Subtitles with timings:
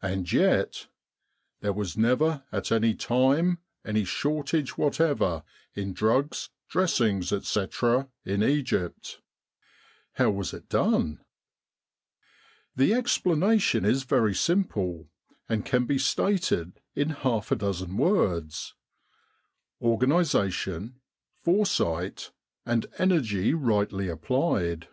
[0.00, 0.86] And yet,
[1.22, 5.42] * 'there was never at any time any shortage whatever
[5.74, 9.18] 46 Egypt and the Great War in drugs, dressings, etc., in Egypt.'* x
[10.12, 11.24] How was it done?
[12.76, 15.08] The explanation is very simple,
[15.48, 18.74] and can be stated in half a dozen words:
[19.82, 21.00] Organisation,
[21.42, 22.30] foresight,
[22.64, 24.86] and energy rightly applied.